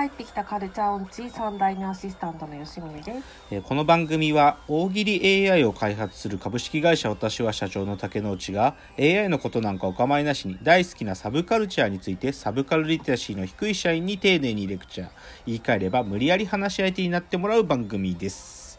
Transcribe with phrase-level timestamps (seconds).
[0.00, 3.10] 帰ってきたカルチャー音痴3代目アシスタントの吉見です。
[3.50, 15.08] えーこの番組は大喜利 AI を開発する株式会社私は社長の竹之内が AI のことなんかお構いなしに大好きなサブカルチャーについてサブカルリテラシーの低い社員に丁寧にレクチャー。
[15.44, 18.78] 言い換えれば無理やり話し相手になってもらう番組です。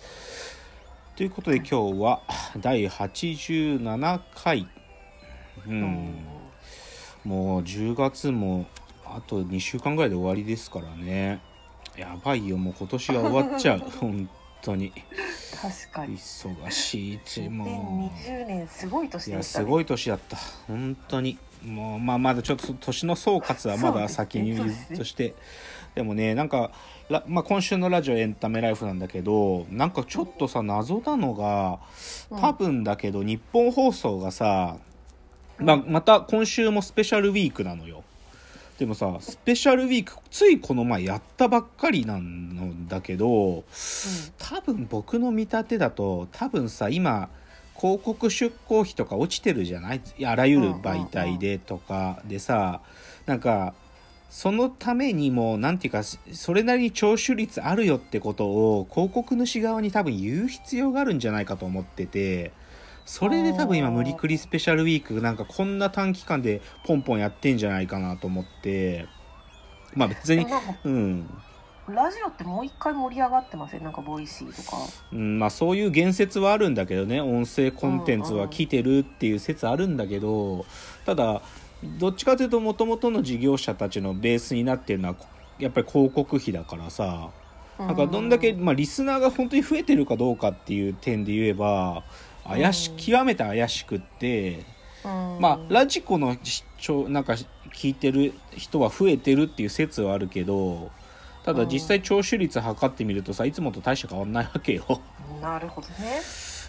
[1.16, 2.22] ということで今日は
[2.58, 4.68] 第87回。
[5.68, 6.16] うん。
[7.24, 8.66] もう10月も
[9.16, 11.42] あと2週間ぐらいで終わりですからね。
[11.98, 13.80] やばいよもう今年が終わっちゃう。
[14.00, 14.30] 本
[14.62, 14.94] 当に。
[15.62, 16.18] 確かに。
[16.18, 19.38] 忙しいちも2020年すごい年ういでね。
[19.38, 20.38] やすごい年だった。
[20.68, 21.38] 本当に。
[21.64, 24.58] もうまあまだちょっと年の総括はまだ先に
[24.96, 25.36] として。
[25.96, 26.72] でもねなんか、
[27.10, 31.80] らまあ、今週のラジオエンタメライフなんだけどなんかちょっとさ謎なのが
[32.40, 34.78] 多分だけど日本放送がさ、
[35.58, 38.04] まあ、また今週もスペシャルウィークなのよ
[38.82, 43.64] でもさスペシャルウィークついこの前やったばっかりなんだけど
[44.40, 47.30] 多分僕の見立てだと多分さ今
[47.80, 50.02] 広告出稿費とか落ちてるじゃない？
[50.26, 52.82] あらゆる媒体でとかでさ
[53.28, 53.76] なんか
[54.32, 62.52] そのためにもなんていうかそれなりに聴取率あるよってことを広告主側に多分言う必要があるんじゃないかと思ってて
[63.06, 69.08] それで多分今無理くりスペシャルウィークなんかこんな短期間でポンポンやってんじゃないかなと思って。
[69.96, 70.46] まあ別に
[70.86, 71.30] うん。
[71.88, 73.84] ラジオってもう一回盛り上がってません？
[73.84, 74.78] なんか Voicy とか。
[75.12, 77.20] うん、まあそういう言説はあるんだけどね。
[77.20, 80.66] 音声コンテンツは来てるっていう説あるんだけど。
[81.06, 81.42] ただ
[82.00, 85.16] どっちかというともともとの事業者たちのベースになってるのは
[85.60, 87.30] やっぱり広告費だからさ。
[87.80, 92.04] なんかどんだけ、まあ、リスナーが本当に増えてるかどうかっていう点で言えば
[92.52, 94.66] 怪しうん極めて怪しくって
[95.04, 96.38] うん、まあラジコの
[97.10, 97.34] なんか
[97.74, 100.92] 聞いてる人は増えてるっていう説はあるけど
[101.44, 105.02] ただ実際聴取率測ってみるとさいつもと大して変わんないわけよ。
[105.42, 106.22] なるほどね。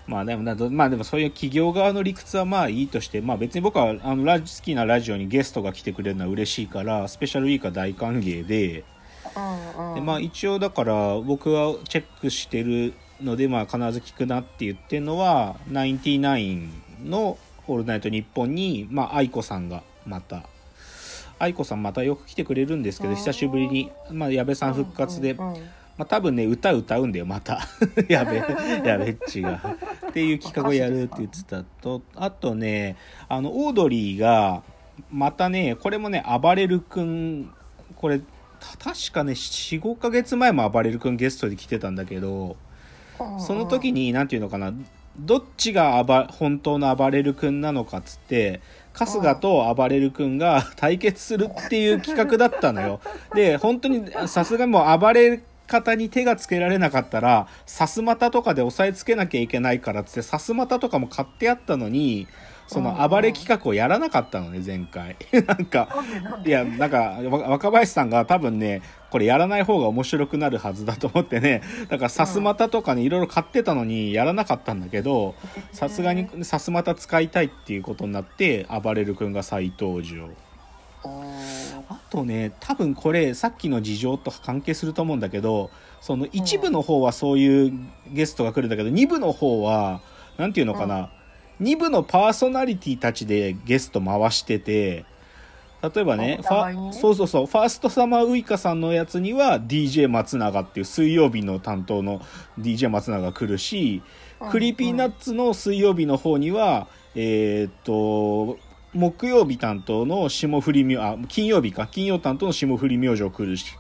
[0.07, 8.85] まあでもなどまあでもそういう企業側の理屈はまあいいとして、まあ別に僕はあのラジ好きなラジオにゲストが来てくれるのは嬉しいから、スペシャルウィークは大歓迎で、
[9.37, 9.41] う
[9.79, 9.95] んうん。
[9.97, 16.71] でまあ一応だから僕はチェックしてるので、まあ必ず聞くなって言ってるのは、ナインティナイン
[17.05, 20.45] のオールナイトニッポンに、まあ愛子さんがまた、
[21.39, 27.61] 愛子さんまたよく来てくれるんですけど、うん久しぶりに、まあ矢部さん復活で、まあ、多分ね歌歌うんだよまた。
[28.09, 28.37] やべ
[28.85, 29.61] やべっちが。
[30.09, 32.03] っていう企画をやるって言ってたと。
[32.17, 32.97] あとね
[33.29, 34.63] あのオードリーが
[35.11, 37.51] またねこれもね暴れる君
[37.97, 38.21] これ
[38.79, 42.57] た確かね45ヶ月前も暴れる君ゲストで来てたんだけど
[43.39, 44.73] その時に何て言うのかな
[45.19, 48.61] どっちが本当の暴れる君なのかっつって
[48.95, 53.01] 春日と暴れる君が 対決するっていう企画だったのよ。
[53.35, 62.27] で本当にさすがにもう暴れ方に手がつけられなかったらさすまたとかで押さえつけなきゃいけないからっつってさすまたとかも買ってあったのに
[62.67, 65.17] その暴れ企画をやらなかったのね前回。
[65.47, 65.89] なんか
[66.45, 66.99] いや、なんか、
[67.31, 75.35] わ若林さんが多分ね、これやらない方が面白くなるはずだと思ってね、 だからさすまたとかね、いろいろ買ってたのにやらなかったんだけど、
[75.73, 80.25] さすがにさすまた使いたいっていうことになって、暴れる君が再登場。
[80.25, 85.71] うんあとね、多分これ、さっきの事情と関係すると思うんだけど、
[86.01, 87.73] その一部の方はそういう
[88.09, 90.01] ゲストが来るんだけど、二部の方は、
[90.39, 91.11] なんていうのかな、
[91.61, 95.05] 二部のパーソナリティたちでゲスト回してて、
[95.83, 102.21] 例えばね、ねァそうそうそう、ファーストサマーウイカさんのやつには DJ 松永っていう水曜日の担当の
[102.59, 108.59] DJ 松永が来るし、うん Creepy Nuts の水曜日の方には、えーっと、
[108.93, 113.79] 木曜日担当の霜降り明あ金曜日か金曜担当の霜降り明星来るし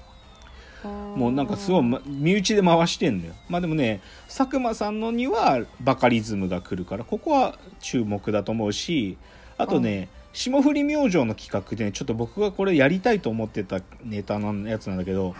[0.84, 3.34] もうなんかすごい、身内で回してんだよ。
[3.48, 9.16] まあでもね佐久間さんのにはバカリズムが来るからここは注目だと思うし
[9.58, 15.34] あとね、霜降り明星の企画でねちょっと僕がこれやりたいと思ってたネタのやつなんだけど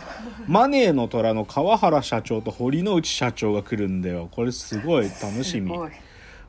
[0.46, 4.28] マネーの虎の川原社長と堀之内社長が来るんだよ。
[4.30, 5.72] これすごい楽しみ。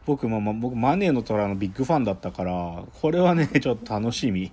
[0.05, 4.51] 僕も、ま、僕マネーの虎のビッグファンだったからこれはね ちょっと楽しみ。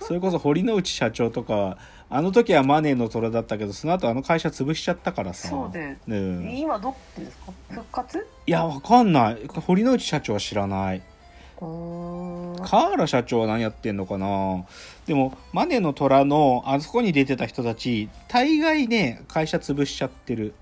[0.00, 1.78] それこそ堀之内社長とか
[2.10, 5.48] あの時はマネーの虎だったけどその後あの会社潰しちゃったからさ。
[5.48, 7.52] そうでうん、い今どっちですか？
[7.70, 8.26] 復活？
[8.46, 9.38] やわかんない。
[9.66, 11.02] 堀之内社長は知らない。
[11.60, 14.64] 河原社長は何やってんのかな？
[15.06, 20.54] でもマネの虎のあそこに出てた人たち大概ね会社潰しちゃってる。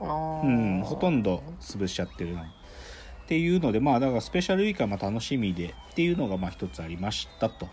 [0.00, 2.50] うんほとんど潰しちゃってるな
[3.30, 7.68] っていうのでまあだからスペシャルウィークはまあ楽しみでっていうのがまあ一つありましたと。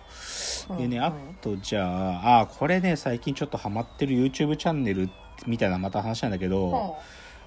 [0.78, 1.04] でねうん。
[1.04, 1.12] あ
[1.42, 5.10] とじゃああこれね最近ちょっとハマってる YouTube チャンネル
[5.48, 6.92] みたいなまた話なんだけど、うん。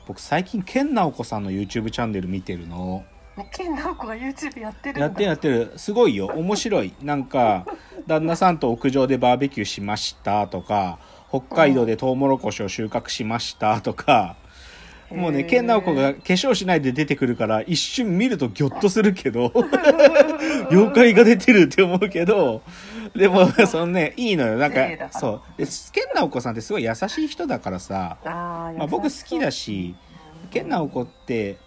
[0.09, 3.05] 僕最近健直子さんの YouTube チャンネル見てるの。
[3.53, 5.73] 健直子が YouTube やってるやってるやってる。
[5.77, 6.27] すごいよ。
[6.35, 6.93] 面白い。
[7.03, 7.65] なんか
[8.09, 10.99] 旦那さんと屋上でバーベキューしましたとか
[11.29, 14.35] 北海道でトウモロコシを収穫しましたとか
[15.11, 19.53] もうねへー健直子が化粧しないで出てくるから一瞬見るとギョッとするけど
[20.71, 22.63] 妖怪が出てるって思うけど
[23.15, 24.57] でもそのねいいのよ。
[24.57, 24.79] なんか
[25.11, 25.59] そう。
[25.59, 29.95] で健直子さんってすごい優しい人だからさあーまあ、僕好きだし
[30.51, 31.59] 健直子って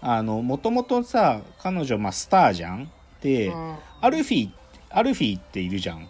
[0.00, 2.90] あのもともとさ彼女、まあ、スターじゃん？
[3.20, 3.74] で、うん。
[4.00, 4.50] アルフィー
[4.90, 6.08] アルフィーっているじゃん。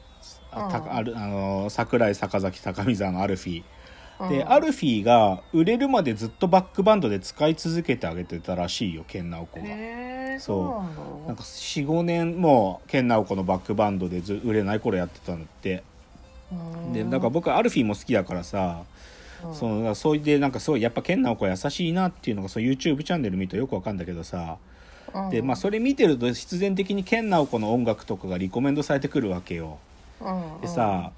[0.53, 0.93] あたうん。
[0.93, 3.63] あるあの桜井坂崎高見沢のアルフィー
[4.29, 4.51] で、うん。
[4.51, 9.67] アルフィーが売れるまでずっとバックバンドで使い続けてあげてたらしいよ健直子が。
[9.67, 10.85] へえそ
[11.25, 11.27] う。
[11.27, 15.83] なんか45年もう健直子のバックバンドでず売れない頃やってたんだって
[16.53, 16.93] うん。
[16.93, 18.83] でだから僕アルフィーも好きだからさ、
[19.45, 19.55] うん。
[19.55, 24.57] そのそでなんかすごいやっぱ健直子優しいなっていうのがそう YouTube チャンネル見るとよくわかるんだけどさ、
[25.15, 25.31] うん。
[25.31, 29.79] でまあそれ見てると必然的に健直子の音楽とかがリコメンドされてくるわけよ。
[30.21, 30.61] うん。
[30.63, 31.13] でさ、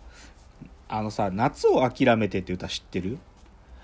[0.89, 3.19] あのさ「夏を諦めて」って歌知ってる？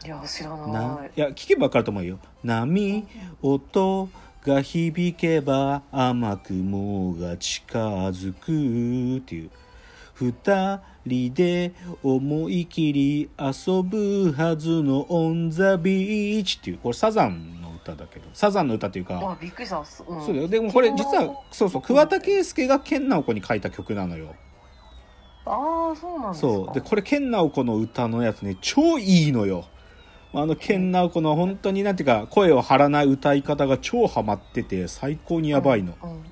[0.05, 0.67] いや知らな
[0.97, 3.07] ないいや聞けば分かると思うよ「波
[3.43, 4.09] 音
[4.45, 7.79] が響けば甘く雲が近
[8.09, 9.51] づく」っていう
[10.15, 11.73] 「二人で
[12.03, 16.79] 思い切り遊ぶはずのオン・ザ・ビーチ」っていう。
[16.79, 18.29] これサザンの歌だけど。
[18.33, 19.85] サザンの歌っていうかわびっくりした、うん。
[19.85, 20.49] そうだよ。
[20.49, 21.83] でもこれ実はそうそう。
[21.83, 24.35] 桑田佳祐が健直子に書いた曲なのよ
[25.47, 26.49] ああそうなんですか。
[26.49, 26.75] そう。
[26.75, 29.67] でこれ健直子の歌のやつね超いいのよ。
[30.33, 36.25] あの健直子の本当になんていうか声を張らない歌い方が超ハマってて最高にやばいの、うんうん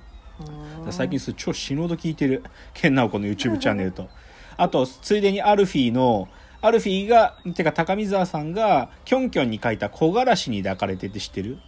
[0.91, 2.43] 最近それ超死ぬほど聞いてる
[2.75, 4.09] 健直子の YouTube チャンネルと。
[4.57, 6.27] あとついでにアルフィーの
[6.61, 11.59] アルフィーがてか高見沢さんがキョンキョンに書いた「木枯らしに抱かれて」って知ってる？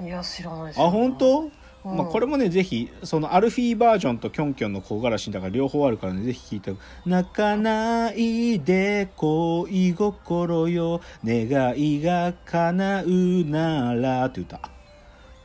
[0.00, 1.50] いや知らないあ本当、
[1.84, 1.96] うん。
[1.96, 6.74] まあ、これもねぜひそのアルフィーバージョンとキョンキョンの木枯らしだから両方あるからねぜひ聞いて。
[7.06, 13.08] 泣かないで恋心よ願いが叶う
[13.44, 14.60] ならって歌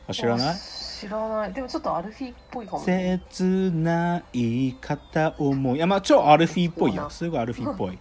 [0.08, 0.48] あ知らない？
[0.48, 1.52] あ知らない。
[1.52, 3.22] でもちょっとアルフィーっぽいかもね。
[3.30, 7.10] 切ない片思いいやまあ超アルフィーっぽいよ。
[7.10, 7.94] すごいアルフィーっぽい。
[7.94, 7.98] っ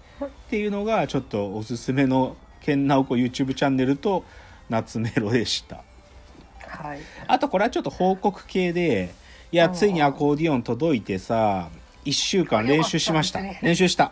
[0.50, 4.24] ていうのがちょっとおすすめの健直子 YouTube チャンネルと
[4.70, 5.84] 夏メロでした
[6.76, 7.00] はい。
[7.28, 9.14] あとこれはちょっと報告系で
[9.52, 9.74] いやうん。
[9.74, 11.70] ついにアコーディオン届いてさ
[12.06, 13.42] 1週間練習しました。
[13.42, 13.60] ね。
[13.64, 14.12] 練習した。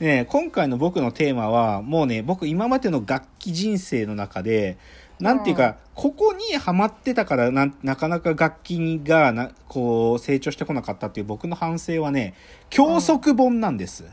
[0.00, 4.78] ね今回の僕のテーマはもうね僕今までの楽器人生の中で
[5.20, 12.34] なんていうか、ここにハマってたからななかなか楽器がなこう成長してこなかったっていう僕の反省はね
[12.70, 14.12] 教則本なんです、もう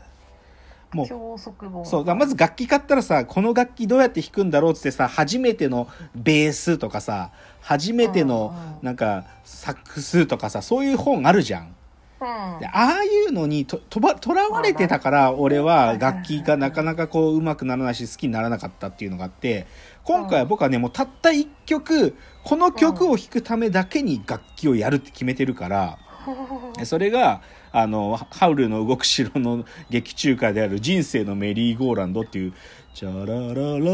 [1.04, 11.74] 則本そうだまず楽器買ったらさこの楽器どうやって弾くんだろうっつってさ初めてのベースとかさ初めてのなんかサックスとかさそういう本あるじゃん。
[12.20, 12.60] うん。
[12.60, 19.66] でああいうのにととばとらわれてたから俺は楽器がなかなかこう上手くならないし好きにならなかったっていうのがあって
[20.04, 25.98] 今回は僕はねもうたった一曲この曲を弾くためだけに楽器をやるって決めてるから。
[26.84, 27.40] それが、
[27.72, 32.52] あの、ハウルの動く城の劇中歌である人生のメリーゴーランドっていう、
[32.94, 33.92] チャララララ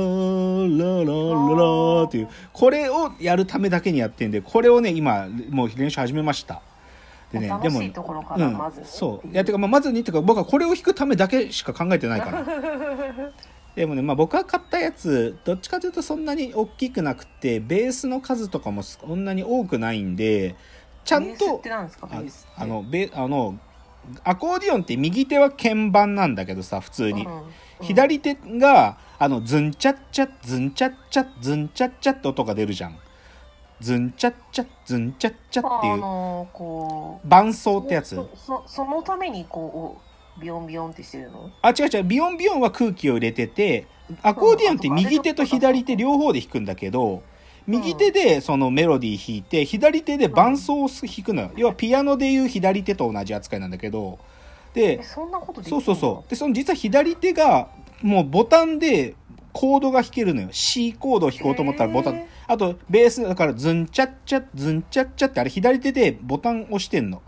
[0.72, 6.62] ラララっていう、これをやるためだけにやってんで、これをね、今、もう練習始めました。
[7.32, 9.28] でね、でも、うんまず、そう。
[9.28, 12.44] いや、てか、まあ、まずに、てか、僕はこれを弾くためだけしか考えてないから。
[13.74, 20.56] でもね、まあ、僕が買ったやつどっちかというとそんなに大きくなくてベースの数とかもそんなに多くないんで
[21.04, 21.62] ちゃんと
[22.56, 23.58] あのベあの
[24.24, 27.42] アコーディオンって右手は鍵盤なんだけどさ普通に、うんうん。
[27.82, 32.98] 左手があのズンチャッチャズンチャッチャズンチャッチャって音が出るじゃん。
[33.80, 38.16] ズンチャッチャズンチャッチャってあいうのこう伴奏ってやつ。
[38.66, 40.00] そのためにこ
[40.36, 41.50] うビヨンビヨンってしてるの？
[41.62, 42.04] あ違う違う。
[42.04, 43.86] ビヨンビヨンは空気を入れてて
[44.22, 47.22] アコーディオンって右手と左手両方で弾くんだけど
[47.66, 51.50] 右手でそのメロディー弾いて左手で伴奏を弾くのよ。
[51.56, 54.18] 要はピアノでいう左手と同じ扱いなんだけど。
[54.74, 56.30] でえそんなことそうそうそう。
[56.30, 57.68] でその実は左手が
[58.02, 59.14] もうボタンで
[59.52, 60.48] コードが弾けるのよ。
[60.50, 62.14] C コードを弾こうと思ったらボタン。
[62.16, 67.22] へあとベースだからズンチャッチャズンチャッチャってあれ左手でボタン押してんの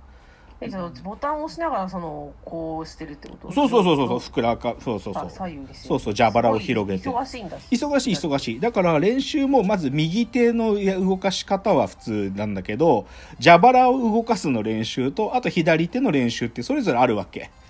[0.60, 3.52] えじゃあボタンを押しながらそのこうしてるってこと？
[3.52, 5.26] そうそうそうそうそうふくらかそうそうそう。
[5.26, 7.08] あ左右ですそうそう蛇腹を広げて。
[7.08, 7.58] 忙しいんだ。
[7.58, 8.60] 忙しい忙しい。
[8.60, 13.06] だから練習もまず右手の動かし方は普通なんだけど
[13.42, 17.40] 蛇腹を動かすの練習とあと左手の練習ってそれぞれあるわけ。
[17.40, 17.63] うん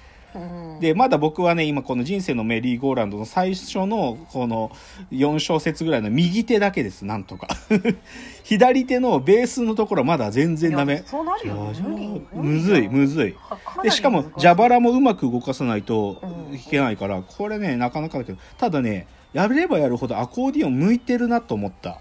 [0.80, 4.72] でまだ僕はね今この人生のメリーゴーランドの最初のこの
[5.12, 7.04] 4小節ぐらいの右手だけです。
[7.04, 7.48] なんとか。
[8.42, 11.02] 左手のベースのところはまだ全然ダメ。
[11.06, 12.22] そうなるよいや無理。
[12.32, 13.34] むずいむずい。
[13.82, 16.54] でしかも蛇腹もうまく動かさないとうん。
[16.54, 18.38] いけないからこれねなかなかだけど。
[18.58, 21.98] ただねやればやるほどアコーディオン向いてるなと思った。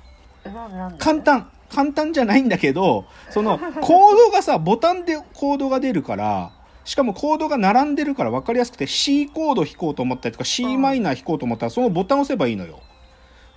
[0.98, 1.50] 簡単。
[1.74, 6.52] 簡単じゃないんだけどそのコードがさボタンでコードが出るから
[6.86, 12.82] しかもコードが並んでるから分かりやすくて C コード弾こうと思ったりとか C マイナー弾こうと思ったらそのボタンを押せばいいのよ。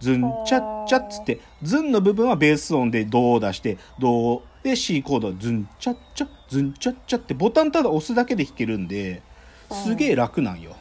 [0.01, 9.23] ズンチャッチャッつってズンの部分はベース音でドを出してドで C コードズンチャッチャズンチャッチャってボタンただ押すだけで弾けるんで
[9.71, 10.77] すげえ楽なんよ。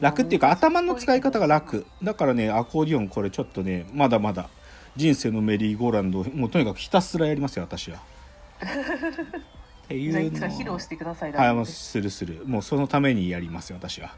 [0.00, 4.48] 楽っていうか頭の使い方が楽だからねアコーディオンこれちょっとねまだまだ
[4.96, 8.00] 人生のメリーゴーランドをもうとにかくひたすらやりますよ私は。
[9.88, 10.18] っていうの
[10.48, 14.08] 披露してくださいはいもうラジするするもうそのためにやりますよ私は。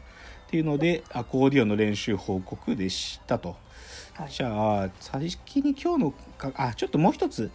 [0.47, 3.55] っていうのでアコーディオンの練習報告でしたと。
[4.19, 7.49] オでじゃあ先に今日のかあちょっともう一つ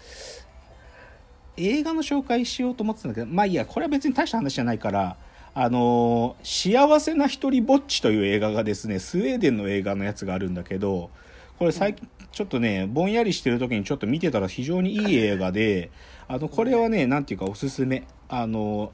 [1.58, 5.16] 映画の紹介しようと思ってたんだけどまあいいやこれは別に大した話じゃないから
[5.54, 11.10] あのー幸せな一人ぼっち」という映画がですねスウェーデンの映画のやつがあるんだけど
[11.58, 15.90] これ最近ちょっとねぼんやりしてる時にちょっと見てたら非常にいい映画で
[16.28, 18.06] あのこれはねなんていうかおすすめ。
[18.28, 18.92] あの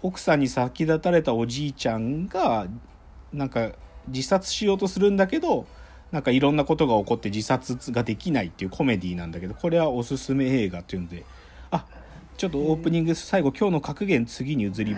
[0.00, 2.68] 奥さんに先立たれたおじいちゃんが
[3.32, 3.72] なんか
[4.06, 5.66] 自殺しようとするんだけど
[6.12, 11.24] なんかいろんなことが起こって自殺ができないっていうコメディなんだけどこれはおすすめ映画っていうので。
[11.72, 11.84] あ
[12.36, 14.96] ちょっとオープニング最後今日の格言次に移ります。